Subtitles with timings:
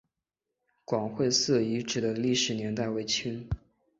[0.83, 3.47] 广惠寺遗址的历史年代为清。